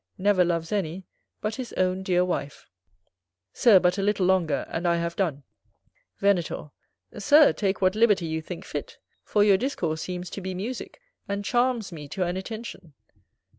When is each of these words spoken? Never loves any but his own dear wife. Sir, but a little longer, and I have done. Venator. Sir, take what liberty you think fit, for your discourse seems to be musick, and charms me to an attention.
Never 0.17 0.43
loves 0.43 0.71
any 0.71 1.03
but 1.41 1.57
his 1.57 1.73
own 1.73 2.01
dear 2.01 2.25
wife. 2.25 2.65
Sir, 3.53 3.79
but 3.79 3.99
a 3.99 4.01
little 4.01 4.25
longer, 4.25 4.65
and 4.69 4.87
I 4.87 4.95
have 4.95 5.15
done. 5.15 5.43
Venator. 6.17 6.71
Sir, 7.19 7.53
take 7.53 7.83
what 7.83 7.93
liberty 7.93 8.25
you 8.25 8.41
think 8.41 8.65
fit, 8.65 8.97
for 9.23 9.43
your 9.43 9.57
discourse 9.57 10.01
seems 10.01 10.31
to 10.31 10.41
be 10.41 10.55
musick, 10.55 10.99
and 11.27 11.45
charms 11.45 11.91
me 11.91 12.07
to 12.07 12.23
an 12.25 12.35
attention. 12.35 12.93